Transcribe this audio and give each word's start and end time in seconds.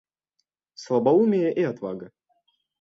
Слабоумие 0.85 1.53
и 1.53 1.61
отвага. 1.75 2.11